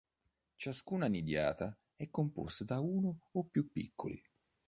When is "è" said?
1.95-2.09